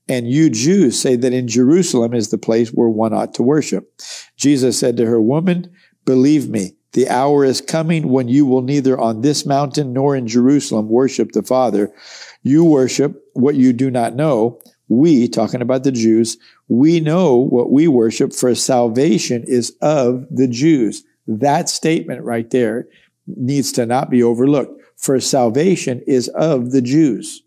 And 0.08 0.30
you 0.30 0.50
Jews 0.50 1.02
say 1.02 1.16
that 1.16 1.34
in 1.34 1.48
Jerusalem 1.48 2.14
is 2.14 2.30
the 2.30 2.38
place 2.38 2.70
where 2.70 2.90
one 2.90 3.14
ought 3.14 3.34
to 3.36 3.44
worship. 3.44 4.00
Jesus 4.38 4.80
said 4.80 4.98
to 4.98 5.06
her, 5.06 5.20
Woman, 5.20 5.74
believe 6.06 6.50
me, 6.50 6.76
the 6.96 7.10
hour 7.10 7.44
is 7.44 7.60
coming 7.60 8.08
when 8.08 8.30
you 8.30 8.46
will 8.46 8.62
neither 8.62 8.98
on 8.98 9.20
this 9.20 9.46
mountain 9.46 9.92
nor 9.92 10.16
in 10.16 10.28
Jerusalem 10.28 10.88
worship 10.88 11.34
the 11.34 11.44
Father. 11.44 11.94
You 12.42 12.64
worship 12.64 13.22
what 13.34 13.56
you 13.56 13.74
do 13.74 13.92
not 13.92 14.16
know. 14.16 14.62
We, 14.88 15.28
talking 15.28 15.62
about 15.62 15.84
the 15.84 15.92
Jews, 15.92 16.38
we 16.70 17.02
know 17.02 17.36
what 17.36 17.70
we 17.70 17.90
worship 17.90 18.32
for 18.32 18.56
salvation 18.56 19.44
is 19.46 19.76
of 19.82 20.26
the 20.32 20.48
Jews. 20.48 21.04
That 21.28 21.68
statement 21.68 22.24
right 22.24 22.50
there 22.50 22.88
needs 23.28 23.74
to 23.74 23.86
not 23.86 24.10
be 24.10 24.24
overlooked. 24.24 24.82
For 24.96 25.20
salvation 25.20 26.02
is 26.08 26.30
of 26.30 26.72
the 26.72 26.82
Jews. 26.82 27.44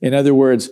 In 0.00 0.14
other 0.14 0.34
words, 0.34 0.68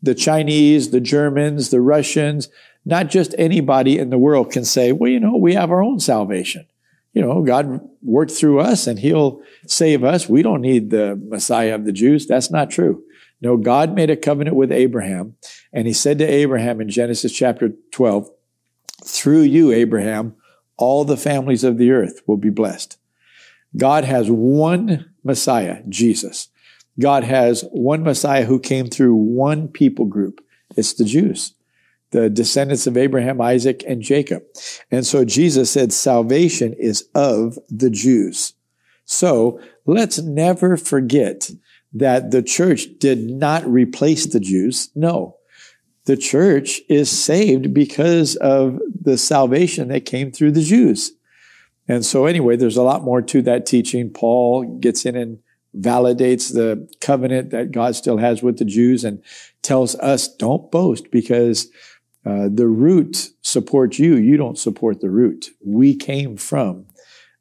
the 0.00 0.14
Chinese, 0.14 0.90
the 0.90 1.00
Germans, 1.00 1.70
the 1.70 1.80
Russians, 1.80 2.48
not 2.84 3.10
just 3.10 3.34
anybody 3.36 3.98
in 3.98 4.10
the 4.10 4.18
world 4.18 4.52
can 4.52 4.64
say, 4.64 4.92
well, 4.92 5.10
you 5.10 5.18
know, 5.18 5.36
we 5.36 5.54
have 5.54 5.72
our 5.72 5.82
own 5.82 5.98
salvation 5.98 6.66
you 7.14 7.22
know, 7.22 7.42
God 7.42 7.80
worked 8.02 8.32
through 8.32 8.60
us 8.60 8.86
and 8.86 8.98
he'll 8.98 9.40
save 9.66 10.02
us. 10.04 10.28
We 10.28 10.42
don't 10.42 10.60
need 10.60 10.90
the 10.90 11.16
Messiah 11.16 11.74
of 11.74 11.84
the 11.84 11.92
Jews. 11.92 12.26
That's 12.26 12.50
not 12.50 12.70
true. 12.70 13.04
No, 13.40 13.56
God 13.56 13.94
made 13.94 14.10
a 14.10 14.16
covenant 14.16 14.56
with 14.56 14.72
Abraham 14.72 15.36
and 15.72 15.86
he 15.86 15.92
said 15.92 16.18
to 16.18 16.26
Abraham 16.26 16.80
in 16.80 16.88
Genesis 16.88 17.32
chapter 17.32 17.70
12, 17.92 18.28
through 19.04 19.42
you, 19.42 19.70
Abraham, 19.70 20.34
all 20.76 21.04
the 21.04 21.16
families 21.16 21.62
of 21.62 21.78
the 21.78 21.92
earth 21.92 22.20
will 22.26 22.36
be 22.36 22.50
blessed. 22.50 22.98
God 23.76 24.04
has 24.04 24.30
one 24.30 25.10
Messiah, 25.22 25.82
Jesus. 25.88 26.48
God 26.98 27.24
has 27.24 27.62
one 27.70 28.02
Messiah 28.02 28.44
who 28.44 28.58
came 28.58 28.86
through 28.88 29.14
one 29.14 29.68
people 29.68 30.04
group. 30.04 30.44
It's 30.76 30.94
the 30.94 31.04
Jews 31.04 31.54
the 32.14 32.30
descendants 32.30 32.86
of 32.86 32.96
Abraham, 32.96 33.40
Isaac, 33.40 33.82
and 33.88 34.00
Jacob. 34.00 34.44
And 34.88 35.04
so 35.04 35.24
Jesus 35.24 35.72
said 35.72 35.92
salvation 35.92 36.72
is 36.74 37.08
of 37.12 37.58
the 37.68 37.90
Jews. 37.90 38.54
So 39.04 39.60
let's 39.84 40.18
never 40.20 40.76
forget 40.76 41.50
that 41.92 42.30
the 42.30 42.40
church 42.40 42.86
did 43.00 43.18
not 43.18 43.66
replace 43.66 44.26
the 44.26 44.38
Jews. 44.38 44.90
No. 44.94 45.38
The 46.04 46.16
church 46.16 46.80
is 46.88 47.10
saved 47.10 47.74
because 47.74 48.36
of 48.36 48.78
the 48.98 49.18
salvation 49.18 49.88
that 49.88 50.06
came 50.06 50.30
through 50.30 50.52
the 50.52 50.62
Jews. 50.62 51.12
And 51.88 52.06
so 52.06 52.26
anyway, 52.26 52.54
there's 52.54 52.76
a 52.76 52.84
lot 52.84 53.02
more 53.02 53.22
to 53.22 53.42
that 53.42 53.66
teaching. 53.66 54.10
Paul 54.10 54.78
gets 54.78 55.04
in 55.04 55.16
and 55.16 55.40
validates 55.76 56.52
the 56.52 56.88
covenant 57.00 57.50
that 57.50 57.72
God 57.72 57.96
still 57.96 58.18
has 58.18 58.40
with 58.40 58.58
the 58.58 58.64
Jews 58.64 59.02
and 59.02 59.20
tells 59.62 59.96
us 59.96 60.28
don't 60.28 60.70
boast 60.70 61.10
because 61.10 61.68
uh, 62.24 62.48
the 62.52 62.66
root 62.66 63.30
supports 63.42 63.98
you. 63.98 64.16
You 64.16 64.36
don't 64.36 64.58
support 64.58 65.00
the 65.00 65.10
root. 65.10 65.50
We 65.64 65.94
came 65.94 66.36
from 66.36 66.86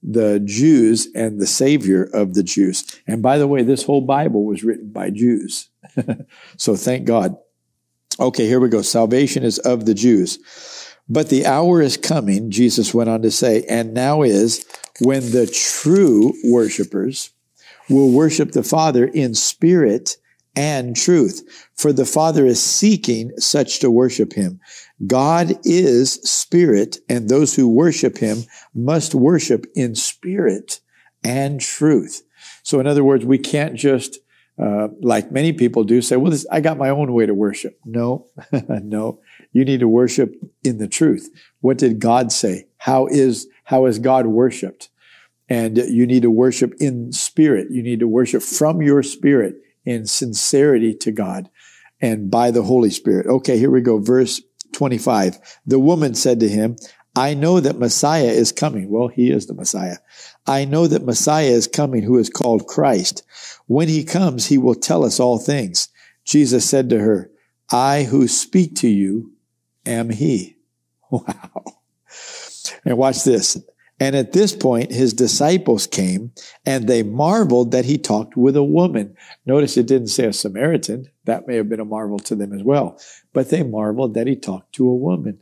the 0.01 0.41
Jews 0.43 1.07
and 1.15 1.39
the 1.39 1.47
Savior 1.47 2.03
of 2.03 2.33
the 2.33 2.43
Jews. 2.43 2.83
And 3.07 3.21
by 3.21 3.37
the 3.37 3.47
way, 3.47 3.63
this 3.63 3.83
whole 3.83 4.01
Bible 4.01 4.45
was 4.45 4.63
written 4.63 4.91
by 4.91 5.09
Jews. 5.09 5.69
so 6.57 6.75
thank 6.75 7.05
God. 7.05 7.37
Okay, 8.19 8.45
here 8.45 8.59
we 8.59 8.69
go. 8.69 8.81
Salvation 8.81 9.43
is 9.43 9.59
of 9.59 9.85
the 9.85 9.93
Jews. 9.93 10.39
But 11.09 11.29
the 11.29 11.45
hour 11.45 11.81
is 11.81 11.97
coming, 11.97 12.51
Jesus 12.51 12.93
went 12.93 13.09
on 13.09 13.21
to 13.23 13.31
say, 13.31 13.65
and 13.67 13.93
now 13.93 14.21
is 14.21 14.65
when 14.99 15.31
the 15.31 15.47
true 15.47 16.33
worshipers 16.45 17.31
will 17.89 18.11
worship 18.11 18.51
the 18.51 18.63
Father 18.63 19.05
in 19.05 19.33
spirit 19.33 20.17
and 20.55 20.95
truth. 20.95 21.69
For 21.75 21.91
the 21.91 22.05
Father 22.05 22.45
is 22.45 22.61
seeking 22.61 23.31
such 23.37 23.79
to 23.79 23.89
worship 23.89 24.33
him. 24.33 24.59
God 25.05 25.53
is 25.63 26.13
spirit, 26.23 26.97
and 27.09 27.27
those 27.27 27.55
who 27.55 27.67
worship 27.67 28.17
him 28.17 28.43
must 28.73 29.15
worship 29.15 29.65
in 29.75 29.95
spirit 29.95 30.79
and 31.23 31.59
truth. 31.59 32.23
So, 32.61 32.79
in 32.79 32.87
other 32.87 33.03
words, 33.03 33.25
we 33.25 33.37
can't 33.37 33.75
just, 33.75 34.19
uh, 34.61 34.89
like 35.01 35.31
many 35.31 35.53
people 35.53 35.83
do, 35.83 36.01
say, 36.01 36.15
well, 36.15 36.31
this, 36.31 36.45
I 36.51 36.61
got 36.61 36.77
my 36.77 36.89
own 36.89 37.11
way 37.13 37.25
to 37.25 37.33
worship. 37.33 37.79
No, 37.85 38.27
no. 38.67 39.19
You 39.51 39.65
need 39.65 39.79
to 39.79 39.87
worship 39.87 40.35
in 40.63 40.77
the 40.77 40.87
truth. 40.87 41.29
What 41.61 41.77
did 41.77 41.99
God 41.99 42.31
say? 42.31 42.67
How 42.77 43.07
is, 43.07 43.47
how 43.63 43.85
is 43.85 43.99
God 43.99 44.27
worshiped? 44.27 44.89
And 45.49 45.77
you 45.77 46.07
need 46.07 46.21
to 46.21 46.31
worship 46.31 46.73
in 46.79 47.11
spirit. 47.11 47.67
You 47.69 47.83
need 47.83 47.99
to 47.99 48.07
worship 48.07 48.41
from 48.41 48.81
your 48.81 49.03
spirit 49.03 49.55
in 49.85 50.05
sincerity 50.05 50.93
to 50.95 51.11
God 51.11 51.49
and 52.01 52.29
by 52.29 52.51
the 52.51 52.63
Holy 52.63 52.89
Spirit. 52.89 53.27
Okay, 53.27 53.57
here 53.57 53.71
we 53.71 53.81
go. 53.81 53.99
Verse 53.99 54.41
25. 54.73 55.37
The 55.65 55.79
woman 55.79 56.15
said 56.15 56.39
to 56.41 56.49
him, 56.49 56.75
I 57.15 57.35
know 57.35 57.59
that 57.59 57.77
Messiah 57.77 58.23
is 58.23 58.51
coming. 58.51 58.89
Well, 58.89 59.07
he 59.07 59.31
is 59.31 59.45
the 59.45 59.53
Messiah. 59.53 59.97
I 60.47 60.65
know 60.65 60.87
that 60.87 61.05
Messiah 61.05 61.45
is 61.45 61.67
coming 61.67 62.01
who 62.01 62.17
is 62.17 62.29
called 62.29 62.67
Christ. 62.67 63.23
When 63.67 63.87
he 63.87 64.03
comes, 64.03 64.47
he 64.47 64.57
will 64.57 64.75
tell 64.75 65.05
us 65.05 65.19
all 65.19 65.37
things. 65.37 65.89
Jesus 66.25 66.67
said 66.67 66.89
to 66.89 66.99
her, 66.99 67.29
I 67.71 68.03
who 68.03 68.27
speak 68.27 68.75
to 68.77 68.87
you 68.87 69.33
am 69.85 70.09
he. 70.09 70.57
Wow. 71.11 71.63
And 72.85 72.97
watch 72.97 73.23
this. 73.23 73.61
And 74.03 74.17
at 74.17 74.33
this 74.33 74.53
point, 74.53 74.91
his 74.91 75.13
disciples 75.13 75.87
came 75.87 76.33
and 76.65 76.89
they 76.89 77.03
marveled 77.03 77.71
that 77.71 77.85
he 77.85 77.97
talked 77.97 78.35
with 78.35 78.57
a 78.57 78.63
woman. 78.63 79.15
Notice 79.45 79.77
it 79.77 79.87
didn't 79.87 80.09
say 80.09 80.25
a 80.25 80.33
Samaritan. 80.33 81.09
That 81.23 81.47
may 81.47 81.55
have 81.55 81.69
been 81.69 81.79
a 81.79 81.85
marvel 81.85 82.19
to 82.19 82.35
them 82.35 82.51
as 82.51 82.63
well. 82.63 82.99
But 83.31 83.49
they 83.49 83.63
marveled 83.63 84.13
that 84.15 84.27
he 84.27 84.35
talked 84.35 84.73
to 84.75 84.89
a 84.89 84.93
woman. 84.93 85.39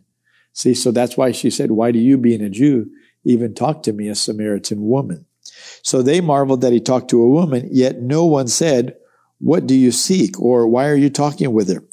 See, 0.53 0.75
so 0.75 0.91
that's 0.91 1.18
why 1.18 1.32
she 1.32 1.50
said, 1.50 1.72
Why 1.72 1.91
do 1.91 1.98
you, 1.98 2.20
being 2.20 2.44
a 2.44 2.51
Jew, 2.51 2.91
even 3.24 3.56
talk 3.56 3.82
to 3.82 3.94
me, 3.94 4.08
a 4.10 4.13
Samaritan 4.13 4.84
woman? 4.84 5.25
So 5.82 6.03
they 6.03 6.22
marveled 6.22 6.62
that 6.62 6.74
he 6.74 6.80
talked 6.80 7.10
to 7.10 7.22
a 7.24 7.30
woman, 7.30 7.68
yet 7.72 8.00
no 8.00 8.25
one 8.25 8.48
said, 8.48 8.96
What 9.39 9.65
do 9.65 9.74
you 9.74 9.91
seek? 9.91 10.39
or 10.39 10.68
Why 10.68 10.88
are 10.88 10.96
you 10.96 11.10
talking 11.10 11.51
with 11.51 11.68
her? 11.74 11.84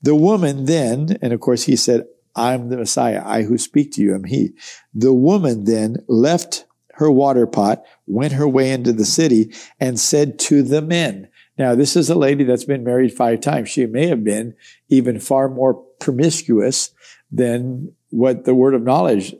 The 0.00 0.14
woman 0.14 0.66
then, 0.66 1.18
and 1.20 1.32
of 1.32 1.40
course 1.40 1.64
he 1.64 1.74
said, 1.74 2.04
I'm 2.34 2.68
the 2.68 2.76
Messiah. 2.76 3.22
I 3.24 3.42
who 3.42 3.58
speak 3.58 3.92
to 3.92 4.02
you 4.02 4.14
am 4.14 4.24
he. 4.24 4.54
The 4.94 5.12
woman 5.12 5.64
then 5.64 5.96
left 6.08 6.66
her 6.94 7.10
water 7.10 7.46
pot, 7.46 7.82
went 8.06 8.34
her 8.34 8.48
way 8.48 8.70
into 8.70 8.92
the 8.92 9.04
city, 9.04 9.52
and 9.80 9.98
said 9.98 10.38
to 10.40 10.62
the 10.62 10.82
men, 10.82 11.28
now, 11.58 11.74
this 11.74 11.96
is 11.96 12.08
a 12.08 12.14
lady 12.14 12.44
that's 12.44 12.64
been 12.64 12.82
married 12.82 13.12
five 13.12 13.40
times. 13.40 13.68
She 13.68 13.84
may 13.86 14.06
have 14.06 14.24
been 14.24 14.54
even 14.88 15.20
far 15.20 15.48
more 15.48 15.74
promiscuous 16.00 16.90
than 17.30 17.92
what 18.10 18.44
the 18.44 18.54
word 18.54 18.74
of 18.74 18.82
knowledge 18.82 19.34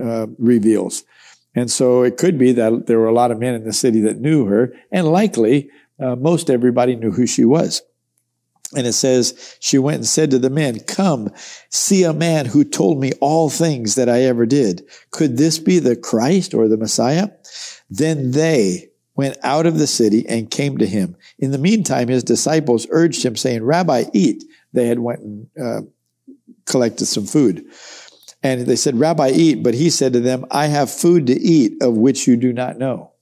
uh, 0.00 0.26
reveals. 0.38 1.04
And 1.54 1.70
so 1.70 2.02
it 2.02 2.18
could 2.18 2.38
be 2.38 2.52
that 2.52 2.86
there 2.86 2.98
were 2.98 3.08
a 3.08 3.14
lot 3.14 3.30
of 3.30 3.38
men 3.38 3.54
in 3.54 3.64
the 3.64 3.72
city 3.72 4.00
that 4.02 4.20
knew 4.20 4.46
her, 4.46 4.74
and 4.92 5.08
likely 5.08 5.70
uh, 5.98 6.14
most 6.14 6.50
everybody 6.50 6.94
knew 6.94 7.10
who 7.10 7.26
she 7.26 7.44
was. 7.44 7.82
And 8.74 8.86
it 8.86 8.94
says, 8.94 9.56
she 9.60 9.78
went 9.78 9.96
and 9.96 10.06
said 10.06 10.30
to 10.30 10.38
the 10.38 10.50
men, 10.50 10.80
Come, 10.80 11.30
see 11.70 12.02
a 12.02 12.12
man 12.12 12.46
who 12.46 12.64
told 12.64 12.98
me 12.98 13.12
all 13.20 13.48
things 13.48 13.94
that 13.94 14.08
I 14.08 14.22
ever 14.22 14.44
did. 14.44 14.88
Could 15.12 15.36
this 15.36 15.58
be 15.58 15.78
the 15.78 15.94
Christ 15.94 16.52
or 16.52 16.66
the 16.66 16.76
Messiah? 16.76 17.28
Then 17.88 18.32
they 18.32 18.88
went 19.14 19.38
out 19.42 19.66
of 19.66 19.78
the 19.78 19.86
city 19.86 20.26
and 20.28 20.50
came 20.50 20.78
to 20.78 20.86
him. 20.86 21.16
In 21.38 21.52
the 21.52 21.58
meantime, 21.58 22.08
his 22.08 22.24
disciples 22.24 22.86
urged 22.90 23.24
him, 23.24 23.36
saying, 23.36 23.62
Rabbi, 23.62 24.04
eat. 24.12 24.44
They 24.72 24.88
had 24.88 24.98
went 24.98 25.20
and 25.20 25.46
uh, 25.60 25.80
collected 26.66 27.06
some 27.06 27.24
food. 27.24 27.66
And 28.42 28.66
they 28.66 28.76
said, 28.76 28.98
Rabbi, 28.98 29.30
eat. 29.30 29.62
But 29.62 29.74
he 29.74 29.90
said 29.90 30.12
to 30.12 30.20
them, 30.20 30.44
I 30.50 30.66
have 30.66 30.90
food 30.90 31.28
to 31.28 31.40
eat 31.40 31.82
of 31.82 31.96
which 31.96 32.26
you 32.26 32.36
do 32.36 32.52
not 32.52 32.78
know. 32.78 33.12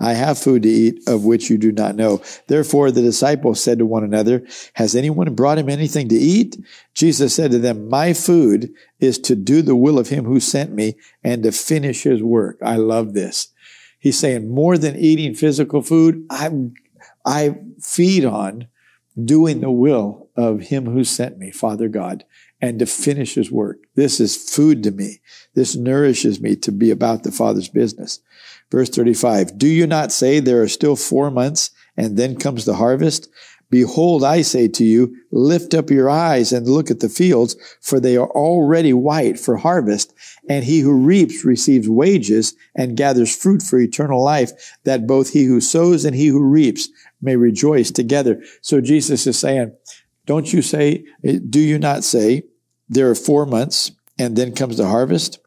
I 0.00 0.12
have 0.12 0.38
food 0.38 0.62
to 0.62 0.68
eat 0.68 1.02
of 1.08 1.24
which 1.24 1.50
you 1.50 1.58
do 1.58 1.72
not 1.72 1.96
know. 1.96 2.22
Therefore, 2.46 2.90
the 2.90 3.02
disciples 3.02 3.62
said 3.62 3.78
to 3.78 3.86
one 3.86 4.04
another, 4.04 4.46
Has 4.74 4.94
anyone 4.94 5.34
brought 5.34 5.58
him 5.58 5.68
anything 5.68 6.08
to 6.08 6.14
eat? 6.14 6.56
Jesus 6.94 7.34
said 7.34 7.50
to 7.50 7.58
them, 7.58 7.88
My 7.88 8.12
food 8.12 8.72
is 9.00 9.18
to 9.20 9.34
do 9.34 9.62
the 9.62 9.76
will 9.76 9.98
of 9.98 10.08
him 10.08 10.24
who 10.24 10.40
sent 10.40 10.72
me 10.72 10.96
and 11.24 11.42
to 11.42 11.52
finish 11.52 12.04
his 12.04 12.22
work. 12.22 12.58
I 12.62 12.76
love 12.76 13.12
this. 13.12 13.48
He's 13.98 14.18
saying 14.18 14.48
more 14.48 14.78
than 14.78 14.96
eating 14.96 15.34
physical 15.34 15.82
food, 15.82 16.24
I, 16.30 16.50
I 17.26 17.56
feed 17.80 18.24
on 18.24 18.68
doing 19.22 19.60
the 19.60 19.70
will 19.70 20.28
of 20.36 20.60
him 20.60 20.86
who 20.86 21.02
sent 21.02 21.38
me, 21.38 21.50
Father 21.50 21.88
God, 21.88 22.24
and 22.60 22.78
to 22.78 22.86
finish 22.86 23.34
his 23.34 23.50
work. 23.50 23.78
This 23.96 24.20
is 24.20 24.36
food 24.36 24.82
to 24.84 24.92
me. 24.92 25.20
This 25.54 25.74
nourishes 25.74 26.40
me 26.40 26.54
to 26.56 26.70
be 26.70 26.90
about 26.90 27.24
the 27.24 27.32
Father's 27.32 27.68
business. 27.68 28.20
Verse 28.70 28.90
35, 28.90 29.56
do 29.56 29.66
you 29.66 29.86
not 29.86 30.12
say 30.12 30.40
there 30.40 30.62
are 30.62 30.68
still 30.68 30.96
four 30.96 31.30
months 31.30 31.70
and 31.96 32.16
then 32.16 32.36
comes 32.36 32.64
the 32.64 32.76
harvest? 32.76 33.28
Behold, 33.70 34.24
I 34.24 34.42
say 34.42 34.66
to 34.68 34.84
you, 34.84 35.14
lift 35.30 35.74
up 35.74 35.90
your 35.90 36.08
eyes 36.08 36.52
and 36.52 36.66
look 36.66 36.90
at 36.90 37.00
the 37.00 37.08
fields, 37.08 37.54
for 37.82 38.00
they 38.00 38.16
are 38.16 38.30
already 38.30 38.94
white 38.94 39.38
for 39.38 39.58
harvest. 39.58 40.14
And 40.48 40.64
he 40.64 40.80
who 40.80 40.92
reaps 40.92 41.44
receives 41.44 41.88
wages 41.88 42.54
and 42.74 42.96
gathers 42.96 43.34
fruit 43.34 43.62
for 43.62 43.78
eternal 43.78 44.22
life, 44.24 44.52
that 44.84 45.06
both 45.06 45.32
he 45.32 45.44
who 45.44 45.60
sows 45.60 46.06
and 46.06 46.16
he 46.16 46.28
who 46.28 46.42
reaps 46.42 46.88
may 47.20 47.36
rejoice 47.36 47.90
together. 47.90 48.42
So 48.62 48.80
Jesus 48.80 49.26
is 49.26 49.38
saying, 49.38 49.74
don't 50.24 50.50
you 50.52 50.62
say, 50.62 51.04
do 51.22 51.60
you 51.60 51.78
not 51.78 52.04
say, 52.04 52.44
there 52.88 53.10
are 53.10 53.14
four 53.14 53.44
months 53.44 53.92
and 54.18 54.34
then 54.34 54.54
comes 54.54 54.78
the 54.78 54.88
harvest? 54.88 55.40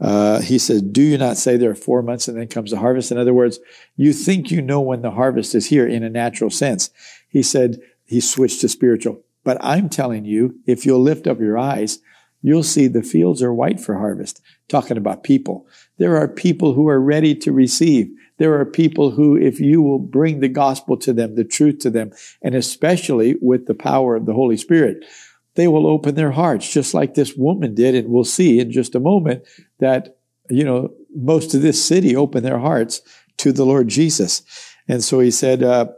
Uh, 0.00 0.40
he 0.40 0.58
says, 0.58 0.82
Do 0.82 1.02
you 1.02 1.18
not 1.18 1.36
say 1.36 1.56
there 1.56 1.70
are 1.70 1.76
four 1.76 2.02
months 2.02 2.28
and 2.28 2.38
then 2.38 2.48
comes 2.48 2.70
the 2.70 2.78
harvest? 2.78 3.12
In 3.12 3.18
other 3.18 3.34
words, 3.34 3.60
you 3.96 4.12
think 4.12 4.50
you 4.50 4.60
know 4.60 4.80
when 4.80 5.02
the 5.02 5.12
harvest 5.12 5.54
is 5.54 5.66
here 5.66 5.86
in 5.86 6.02
a 6.02 6.10
natural 6.10 6.50
sense. 6.50 6.90
He 7.28 7.42
said, 7.42 7.80
He 8.04 8.20
switched 8.20 8.60
to 8.62 8.68
spiritual. 8.68 9.22
But 9.44 9.58
I'm 9.60 9.88
telling 9.88 10.24
you, 10.24 10.58
if 10.66 10.86
you'll 10.86 11.02
lift 11.02 11.26
up 11.26 11.38
your 11.38 11.58
eyes, 11.58 11.98
you'll 12.42 12.62
see 12.62 12.86
the 12.86 13.02
fields 13.02 13.42
are 13.42 13.52
white 13.52 13.78
for 13.78 13.96
harvest. 13.96 14.40
Talking 14.68 14.96
about 14.96 15.22
people. 15.22 15.66
There 15.98 16.16
are 16.16 16.28
people 16.28 16.74
who 16.74 16.88
are 16.88 17.00
ready 17.00 17.34
to 17.36 17.52
receive. 17.52 18.08
There 18.38 18.58
are 18.58 18.64
people 18.64 19.12
who, 19.12 19.36
if 19.36 19.60
you 19.60 19.80
will 19.80 19.98
bring 19.98 20.40
the 20.40 20.48
gospel 20.48 20.96
to 20.98 21.12
them, 21.12 21.36
the 21.36 21.44
truth 21.44 21.78
to 21.80 21.90
them, 21.90 22.10
and 22.42 22.54
especially 22.54 23.36
with 23.40 23.66
the 23.66 23.74
power 23.74 24.16
of 24.16 24.26
the 24.26 24.32
Holy 24.32 24.56
Spirit, 24.56 25.04
they 25.54 25.68
will 25.68 25.86
open 25.86 26.14
their 26.14 26.32
hearts, 26.32 26.72
just 26.72 26.94
like 26.94 27.14
this 27.14 27.34
woman 27.36 27.74
did. 27.74 27.94
And 27.94 28.08
we'll 28.08 28.24
see 28.24 28.60
in 28.60 28.70
just 28.70 28.94
a 28.94 29.00
moment 29.00 29.44
that, 29.78 30.18
you 30.50 30.64
know, 30.64 30.92
most 31.14 31.54
of 31.54 31.62
this 31.62 31.84
city 31.84 32.16
opened 32.16 32.44
their 32.44 32.58
hearts 32.58 33.00
to 33.38 33.52
the 33.52 33.64
Lord 33.64 33.88
Jesus. 33.88 34.42
And 34.88 35.02
so 35.02 35.20
he 35.20 35.30
said, 35.30 35.62
uh, 35.62 35.88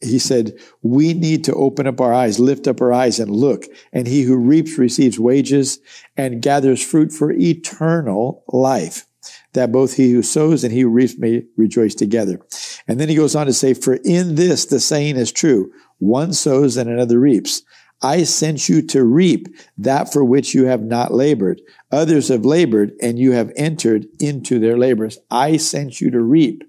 he 0.00 0.18
said, 0.18 0.58
we 0.82 1.14
need 1.14 1.44
to 1.44 1.54
open 1.54 1.86
up 1.86 2.00
our 2.00 2.12
eyes, 2.12 2.38
lift 2.38 2.66
up 2.66 2.80
our 2.80 2.92
eyes 2.92 3.18
and 3.18 3.30
look. 3.30 3.64
And 3.92 4.06
he 4.06 4.22
who 4.22 4.36
reaps 4.36 4.78
receives 4.78 5.18
wages 5.18 5.78
and 6.16 6.42
gathers 6.42 6.84
fruit 6.84 7.12
for 7.12 7.32
eternal 7.32 8.44
life 8.48 9.06
that 9.54 9.72
both 9.72 9.94
he 9.94 10.12
who 10.12 10.22
sows 10.22 10.64
and 10.64 10.72
he 10.72 10.80
who 10.80 10.88
reaps 10.88 11.16
may 11.16 11.44
rejoice 11.56 11.94
together. 11.94 12.40
And 12.86 13.00
then 13.00 13.08
he 13.08 13.14
goes 13.14 13.34
on 13.34 13.46
to 13.46 13.52
say, 13.52 13.72
for 13.72 13.94
in 14.04 14.34
this 14.34 14.66
the 14.66 14.80
saying 14.80 15.16
is 15.16 15.32
true. 15.32 15.72
One 15.98 16.32
sows 16.32 16.76
and 16.76 16.90
another 16.90 17.18
reaps. 17.18 17.62
I 18.02 18.24
sent 18.24 18.68
you 18.68 18.82
to 18.88 19.04
reap 19.04 19.48
that 19.78 20.12
for 20.12 20.24
which 20.24 20.54
you 20.54 20.66
have 20.66 20.82
not 20.82 21.12
labored. 21.12 21.62
Others 21.90 22.28
have 22.28 22.44
labored 22.44 22.92
and 23.00 23.18
you 23.18 23.32
have 23.32 23.52
entered 23.56 24.06
into 24.20 24.58
their 24.58 24.76
labors. 24.76 25.18
I 25.30 25.56
sent 25.56 26.00
you 26.00 26.10
to 26.10 26.20
reap. 26.20 26.64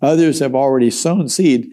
Others 0.00 0.40
have 0.40 0.54
already 0.54 0.90
sown 0.90 1.28
seed. 1.28 1.70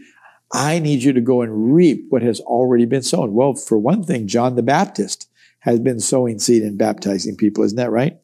I 0.51 0.79
need 0.79 1.03
you 1.03 1.13
to 1.13 1.21
go 1.21 1.41
and 1.41 1.73
reap 1.73 2.05
what 2.09 2.21
has 2.21 2.39
already 2.41 2.85
been 2.85 3.03
sown. 3.03 3.33
Well, 3.33 3.55
for 3.55 3.77
one 3.77 4.03
thing, 4.03 4.27
John 4.27 4.55
the 4.55 4.63
Baptist 4.63 5.29
has 5.59 5.79
been 5.79 5.99
sowing 5.99 6.39
seed 6.39 6.63
and 6.63 6.77
baptizing 6.77 7.35
people. 7.35 7.63
Isn't 7.63 7.77
that 7.77 7.91
right? 7.91 8.17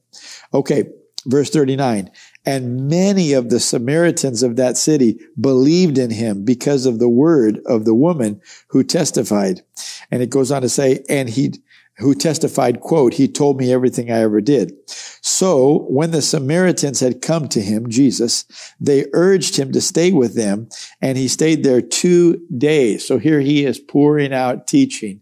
Okay. 0.53 0.85
Verse 1.25 1.49
39. 1.49 2.09
And 2.45 2.87
many 2.89 3.33
of 3.33 3.49
the 3.49 3.59
Samaritans 3.59 4.43
of 4.43 4.55
that 4.55 4.77
city 4.77 5.19
believed 5.39 5.97
in 5.97 6.09
him 6.09 6.45
because 6.45 6.85
of 6.85 6.99
the 6.99 7.09
word 7.09 7.59
of 7.65 7.85
the 7.85 7.93
woman 7.93 8.41
who 8.69 8.83
testified. 8.83 9.61
And 10.09 10.23
it 10.23 10.29
goes 10.29 10.51
on 10.51 10.61
to 10.61 10.69
say, 10.69 11.03
and 11.09 11.29
he, 11.29 11.53
who 11.97 12.15
testified, 12.15 12.79
quote, 12.79 13.13
he 13.13 13.27
told 13.27 13.59
me 13.59 13.73
everything 13.73 14.09
I 14.09 14.21
ever 14.21 14.39
did. 14.39 14.73
So 15.21 15.85
when 15.89 16.11
the 16.11 16.21
Samaritans 16.21 17.01
had 17.01 17.21
come 17.21 17.49
to 17.49 17.61
him, 17.61 17.89
Jesus, 17.89 18.45
they 18.79 19.05
urged 19.13 19.57
him 19.57 19.73
to 19.73 19.81
stay 19.81 20.11
with 20.11 20.35
them 20.35 20.69
and 21.01 21.17
he 21.17 21.27
stayed 21.27 21.63
there 21.63 21.81
two 21.81 22.41
days. 22.57 23.05
So 23.05 23.17
here 23.17 23.41
he 23.41 23.65
is 23.65 23.79
pouring 23.79 24.33
out 24.33 24.65
teaching 24.65 25.21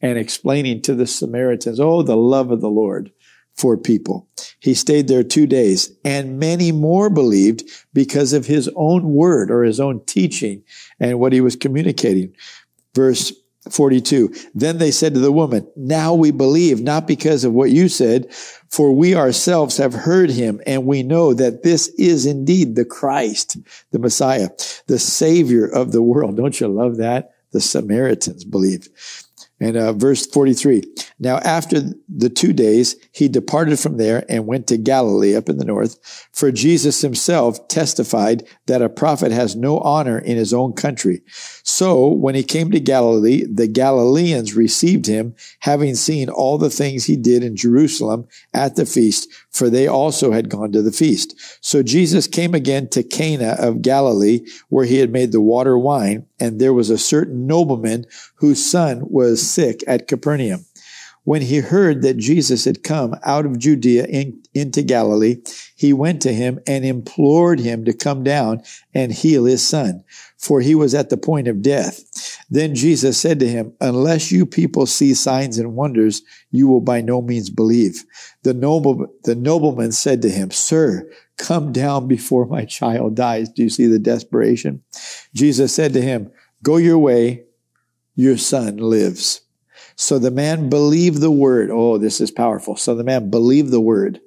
and 0.00 0.18
explaining 0.18 0.82
to 0.82 0.94
the 0.94 1.06
Samaritans, 1.06 1.80
oh, 1.80 2.02
the 2.02 2.16
love 2.16 2.50
of 2.50 2.60
the 2.60 2.70
Lord 2.70 3.10
for 3.58 3.76
people. 3.76 4.28
He 4.60 4.72
stayed 4.72 5.08
there 5.08 5.24
two 5.24 5.46
days 5.46 5.92
and 6.04 6.38
many 6.38 6.70
more 6.70 7.10
believed 7.10 7.68
because 7.92 8.32
of 8.32 8.46
his 8.46 8.70
own 8.76 9.12
word 9.12 9.50
or 9.50 9.64
his 9.64 9.80
own 9.80 10.04
teaching 10.06 10.62
and 11.00 11.18
what 11.18 11.32
he 11.32 11.40
was 11.40 11.56
communicating. 11.56 12.34
Verse 12.94 13.32
42. 13.68 14.32
Then 14.54 14.78
they 14.78 14.92
said 14.92 15.12
to 15.14 15.20
the 15.20 15.32
woman, 15.32 15.68
now 15.76 16.14
we 16.14 16.30
believe, 16.30 16.80
not 16.80 17.08
because 17.08 17.42
of 17.42 17.52
what 17.52 17.70
you 17.70 17.88
said, 17.88 18.32
for 18.70 18.92
we 18.92 19.16
ourselves 19.16 19.76
have 19.76 19.92
heard 19.92 20.30
him 20.30 20.60
and 20.64 20.86
we 20.86 21.02
know 21.02 21.34
that 21.34 21.64
this 21.64 21.88
is 21.98 22.26
indeed 22.26 22.76
the 22.76 22.84
Christ, 22.84 23.56
the 23.90 23.98
Messiah, 23.98 24.50
the 24.86 25.00
savior 25.00 25.66
of 25.66 25.90
the 25.90 26.02
world. 26.02 26.36
Don't 26.36 26.60
you 26.60 26.68
love 26.68 26.98
that? 26.98 27.34
The 27.50 27.60
Samaritans 27.60 28.44
believed. 28.44 28.88
And 29.60 29.76
uh, 29.76 29.92
verse 29.92 30.26
43. 30.26 30.84
Now, 31.18 31.38
after 31.38 31.82
the 32.08 32.30
two 32.30 32.52
days, 32.52 32.94
he 33.10 33.28
departed 33.28 33.80
from 33.80 33.96
there 33.96 34.24
and 34.28 34.46
went 34.46 34.68
to 34.68 34.76
Galilee 34.76 35.34
up 35.34 35.48
in 35.48 35.58
the 35.58 35.64
north. 35.64 35.98
For 36.32 36.52
Jesus 36.52 37.00
himself 37.00 37.66
testified 37.66 38.46
that 38.66 38.82
a 38.82 38.88
prophet 38.88 39.32
has 39.32 39.56
no 39.56 39.80
honor 39.80 40.18
in 40.18 40.36
his 40.36 40.54
own 40.54 40.74
country. 40.74 41.22
So 41.64 42.08
when 42.08 42.36
he 42.36 42.44
came 42.44 42.70
to 42.70 42.78
Galilee, 42.78 43.44
the 43.50 43.66
Galileans 43.66 44.54
received 44.54 45.06
him, 45.06 45.34
having 45.60 45.96
seen 45.96 46.28
all 46.28 46.56
the 46.56 46.70
things 46.70 47.04
he 47.04 47.16
did 47.16 47.42
in 47.42 47.56
Jerusalem 47.56 48.28
at 48.54 48.76
the 48.76 48.86
feast, 48.86 49.28
for 49.50 49.68
they 49.68 49.88
also 49.88 50.30
had 50.30 50.48
gone 50.48 50.70
to 50.72 50.82
the 50.82 50.92
feast. 50.92 51.34
So 51.60 51.82
Jesus 51.82 52.28
came 52.28 52.54
again 52.54 52.88
to 52.90 53.02
Cana 53.02 53.56
of 53.58 53.82
Galilee, 53.82 54.46
where 54.68 54.84
he 54.84 54.98
had 54.98 55.10
made 55.10 55.32
the 55.32 55.40
water 55.40 55.76
wine, 55.76 56.26
and 56.38 56.60
there 56.60 56.72
was 56.72 56.90
a 56.90 56.98
certain 56.98 57.46
nobleman 57.46 58.06
whose 58.36 58.64
son 58.64 59.02
was 59.02 59.47
sick 59.48 59.82
at 59.86 60.08
Capernaum. 60.08 60.64
When 61.24 61.42
he 61.42 61.58
heard 61.58 62.00
that 62.02 62.16
Jesus 62.16 62.64
had 62.64 62.82
come 62.82 63.14
out 63.22 63.44
of 63.44 63.58
Judea 63.58 64.06
in, 64.06 64.42
into 64.54 64.82
Galilee, 64.82 65.42
he 65.76 65.92
went 65.92 66.22
to 66.22 66.32
him 66.32 66.58
and 66.66 66.86
implored 66.86 67.60
him 67.60 67.84
to 67.84 67.92
come 67.92 68.24
down 68.24 68.62
and 68.94 69.12
heal 69.12 69.44
his 69.44 69.66
son, 69.66 70.04
for 70.38 70.62
he 70.62 70.74
was 70.74 70.94
at 70.94 71.10
the 71.10 71.18
point 71.18 71.46
of 71.46 71.60
death. 71.60 72.02
Then 72.48 72.74
Jesus 72.74 73.18
said 73.18 73.40
to 73.40 73.48
him, 73.48 73.74
Unless 73.78 74.32
you 74.32 74.46
people 74.46 74.86
see 74.86 75.12
signs 75.12 75.58
and 75.58 75.74
wonders, 75.74 76.22
you 76.50 76.66
will 76.66 76.80
by 76.80 77.02
no 77.02 77.20
means 77.20 77.50
believe. 77.50 78.04
The 78.42 78.54
noble, 78.54 79.06
the 79.24 79.34
nobleman 79.34 79.92
said 79.92 80.22
to 80.22 80.30
him, 80.30 80.50
Sir, 80.50 81.10
come 81.36 81.72
down 81.72 82.08
before 82.08 82.46
my 82.46 82.64
child 82.64 83.16
dies. 83.16 83.50
Do 83.50 83.64
you 83.64 83.70
see 83.70 83.86
the 83.86 83.98
desperation? 83.98 84.82
Jesus 85.34 85.74
said 85.74 85.92
to 85.92 86.00
him, 86.00 86.30
Go 86.62 86.78
your 86.78 86.98
way, 86.98 87.44
your 88.18 88.36
son 88.36 88.78
lives. 88.78 89.42
So 89.94 90.18
the 90.18 90.32
man 90.32 90.68
believed 90.68 91.20
the 91.20 91.30
word. 91.30 91.70
Oh, 91.70 91.98
this 91.98 92.20
is 92.20 92.32
powerful. 92.32 92.74
So 92.74 92.96
the 92.96 93.04
man 93.04 93.30
believed 93.30 93.70
the 93.70 93.80
word. 93.80 94.20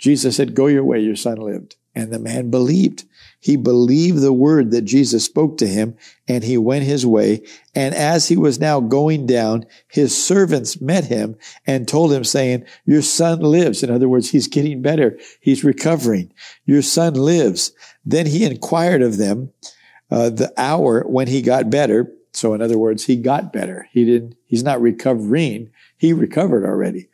Jesus 0.00 0.34
said, 0.34 0.52
Go 0.52 0.66
your 0.66 0.82
way, 0.82 0.98
your 0.98 1.14
son 1.14 1.36
lived. 1.36 1.76
And 1.94 2.12
the 2.12 2.18
man 2.18 2.50
believed. 2.50 3.04
He 3.38 3.54
believed 3.54 4.20
the 4.20 4.32
word 4.32 4.72
that 4.72 4.82
Jesus 4.82 5.24
spoke 5.24 5.58
to 5.58 5.68
him, 5.68 5.96
and 6.26 6.42
he 6.42 6.58
went 6.58 6.84
his 6.84 7.06
way. 7.06 7.42
And 7.72 7.94
as 7.94 8.26
he 8.26 8.36
was 8.36 8.58
now 8.58 8.80
going 8.80 9.26
down, 9.26 9.64
his 9.88 10.20
servants 10.20 10.80
met 10.80 11.04
him 11.04 11.36
and 11.64 11.86
told 11.86 12.12
him, 12.12 12.24
saying, 12.24 12.64
Your 12.84 13.02
son 13.02 13.40
lives. 13.40 13.84
In 13.84 13.90
other 13.90 14.08
words, 14.08 14.30
he's 14.30 14.48
getting 14.48 14.82
better. 14.82 15.16
He's 15.40 15.62
recovering. 15.62 16.32
Your 16.64 16.82
son 16.82 17.14
lives. 17.14 17.70
Then 18.04 18.26
he 18.26 18.44
inquired 18.44 19.02
of 19.02 19.18
them 19.18 19.52
uh, 20.10 20.30
the 20.30 20.52
hour 20.56 21.04
when 21.06 21.28
he 21.28 21.42
got 21.42 21.70
better. 21.70 22.12
So 22.32 22.54
in 22.54 22.62
other 22.62 22.78
words, 22.78 23.06
he 23.06 23.16
got 23.16 23.52
better. 23.52 23.88
He 23.90 24.04
didn't, 24.04 24.36
he's 24.46 24.62
not 24.62 24.80
recovering. 24.80 25.70
He 25.96 26.12
recovered 26.12 26.64
already. 26.64 27.08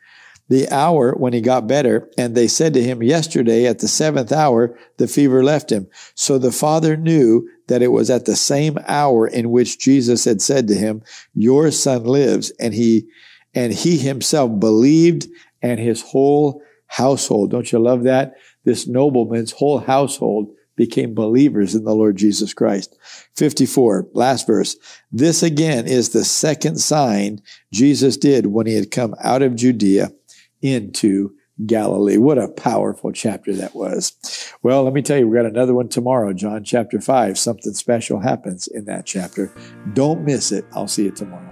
The 0.49 0.69
hour 0.69 1.11
when 1.11 1.33
he 1.33 1.41
got 1.41 1.67
better, 1.67 2.09
and 2.17 2.33
they 2.33 2.47
said 2.47 2.73
to 2.75 2.83
him 2.83 3.03
yesterday 3.03 3.65
at 3.67 3.79
the 3.79 3.87
seventh 3.87 4.31
hour, 4.31 4.77
the 4.95 5.07
fever 5.07 5.43
left 5.43 5.71
him. 5.71 5.87
So 6.15 6.37
the 6.37 6.53
father 6.53 6.95
knew 6.95 7.49
that 7.67 7.81
it 7.81 7.89
was 7.89 8.09
at 8.09 8.25
the 8.25 8.35
same 8.37 8.77
hour 8.87 9.27
in 9.27 9.49
which 9.49 9.79
Jesus 9.79 10.23
had 10.23 10.41
said 10.41 10.69
to 10.69 10.75
him, 10.75 11.03
your 11.33 11.69
son 11.71 12.05
lives. 12.05 12.51
And 12.61 12.73
he, 12.73 13.09
and 13.53 13.73
he 13.73 13.97
himself 13.97 14.57
believed 14.57 15.27
and 15.61 15.79
his 15.79 16.01
whole 16.01 16.61
household. 16.87 17.51
Don't 17.51 17.69
you 17.71 17.79
love 17.79 18.03
that? 18.03 18.35
This 18.63 18.87
nobleman's 18.87 19.51
whole 19.51 19.79
household 19.79 20.49
became 20.77 21.13
believers 21.13 21.75
in 21.75 21.83
the 21.83 21.93
Lord 21.93 22.15
Jesus 22.15 22.53
Christ. 22.53 22.97
54, 23.35 24.07
last 24.13 24.47
verse. 24.47 24.77
This 25.11 25.43
again 25.43 25.85
is 25.85 26.09
the 26.09 26.23
second 26.23 26.77
sign 26.77 27.41
Jesus 27.73 28.15
did 28.15 28.45
when 28.45 28.67
he 28.67 28.75
had 28.75 28.91
come 28.91 29.13
out 29.21 29.41
of 29.41 29.55
Judea 29.55 30.11
into 30.61 31.33
Galilee. 31.65 32.17
What 32.17 32.37
a 32.37 32.47
powerful 32.47 33.11
chapter 33.11 33.53
that 33.55 33.75
was. 33.75 34.13
Well, 34.63 34.83
let 34.83 34.93
me 34.93 35.01
tell 35.01 35.17
you, 35.17 35.27
we 35.27 35.35
got 35.35 35.45
another 35.45 35.73
one 35.73 35.89
tomorrow, 35.89 36.31
John 36.31 36.63
chapter 36.63 37.01
5. 37.01 37.37
Something 37.37 37.73
special 37.73 38.19
happens 38.19 38.67
in 38.67 38.85
that 38.85 39.05
chapter. 39.05 39.51
Don't 39.93 40.23
miss 40.23 40.51
it. 40.51 40.65
I'll 40.71 40.87
see 40.87 41.05
you 41.05 41.11
tomorrow. 41.11 41.51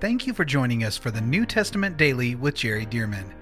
Thank 0.00 0.26
you 0.26 0.32
for 0.32 0.44
joining 0.44 0.84
us 0.84 0.96
for 0.96 1.10
the 1.10 1.20
New 1.20 1.44
Testament 1.44 1.96
Daily 1.96 2.34
with 2.34 2.54
Jerry 2.54 2.86
Dirmann. 2.86 3.41